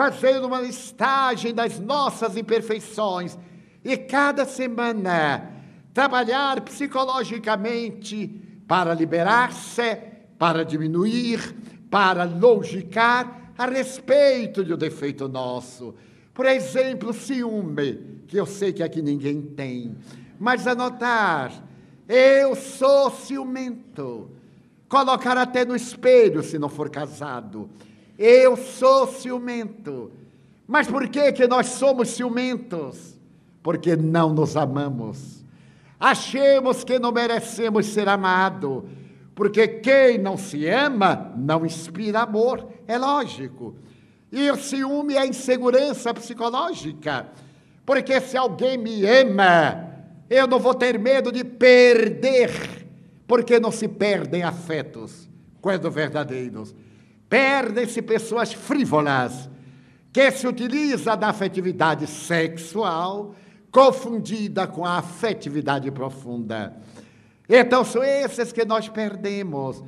[0.00, 3.36] fazendo uma listagem das nossas imperfeições
[3.84, 5.50] e cada semana
[5.92, 8.26] trabalhar psicologicamente
[8.66, 9.98] para liberar-se,
[10.38, 11.54] para diminuir,
[11.90, 15.94] para logicar a respeito de um defeito nosso.
[16.32, 19.94] Por exemplo, ciúme, que eu sei que aqui ninguém tem,
[20.38, 21.52] mas anotar,
[22.08, 24.30] eu sou ciumento.
[24.88, 27.68] Colocar até no espelho, se não for casado.
[28.22, 30.12] Eu sou ciumento.
[30.68, 33.18] Mas por que, que nós somos ciumentos?
[33.62, 35.42] Porque não nos amamos.
[35.98, 38.86] Achemos que não merecemos ser amado,
[39.34, 43.74] porque quem não se ama não inspira amor, é lógico.
[44.30, 47.26] E o ciúme é insegurança psicológica,
[47.86, 49.94] porque se alguém me ama,
[50.28, 52.86] eu não vou ter medo de perder,
[53.26, 55.26] porque não se perdem afetos
[55.62, 56.74] quando verdadeiros.
[57.30, 59.48] Perdem-se pessoas frívolas,
[60.12, 63.36] que se utiliza da afetividade sexual
[63.70, 66.76] confundida com a afetividade profunda.
[67.48, 69.82] Então são esses que nós perdemos.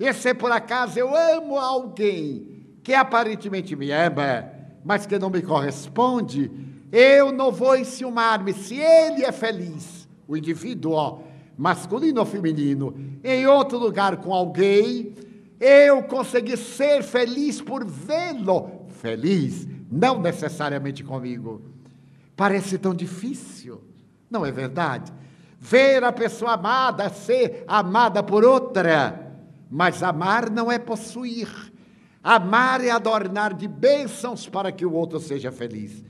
[0.00, 4.50] E se por acaso eu amo alguém que aparentemente me ama,
[4.84, 6.50] mas que não me corresponde,
[6.90, 11.22] eu não vou enciumar-me se ele é feliz, o indivíduo,
[11.56, 15.14] masculino ou feminino, em outro lugar com alguém,
[15.60, 21.62] eu consegui ser feliz por vê-lo feliz, não necessariamente comigo.
[22.34, 23.82] Parece tão difícil,
[24.30, 25.12] não é verdade?
[25.58, 29.36] Ver a pessoa amada ser amada por outra,
[29.70, 31.48] mas amar não é possuir.
[32.22, 36.02] Amar é adornar de bênçãos para que o outro seja feliz.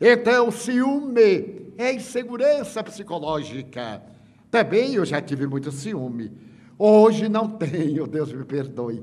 [0.00, 4.02] Então, ciúme é insegurança psicológica.
[4.50, 6.47] Também eu já tive muito ciúme.
[6.78, 9.02] Hoje não tenho, Deus me perdoe.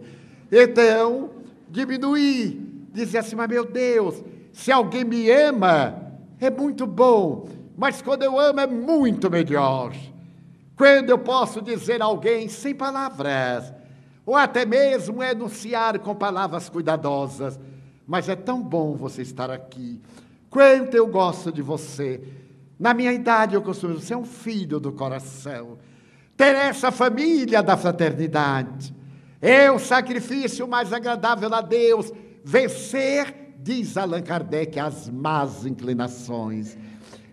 [0.52, 1.32] Então,
[1.70, 4.24] diminuir, dizer assim, mas meu Deus,
[4.54, 6.02] se alguém me ama,
[6.40, 9.94] é muito bom, mas quando eu amo é muito melhor.
[10.78, 13.74] Quando eu posso dizer a alguém sem palavras,
[14.26, 17.60] ou até mesmo enunciar com palavras cuidadosas,
[18.08, 20.02] mas é tão bom você estar aqui.
[20.50, 22.22] Quanto eu gosto de você.
[22.80, 25.78] Na minha idade eu costumo dizer, você é um filho do coração.
[26.38, 28.94] Ter essa família da fraternidade
[29.42, 32.12] é o sacrifício mais agradável a Deus.
[32.44, 36.78] Vencer diz Allan Kardec, as más inclinações,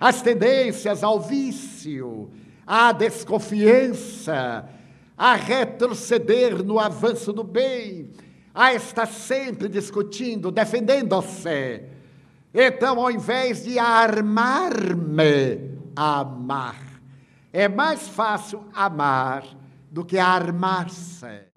[0.00, 2.30] as tendências ao vício,
[2.66, 4.68] à desconfiança,
[5.16, 8.10] a retroceder no avanço do bem,
[8.54, 11.82] a estar sempre discutindo, defendendo-se.
[12.54, 16.91] Então, ao invés de armar-me amar,
[17.52, 19.44] é mais fácil amar
[19.90, 21.52] do que armar-se.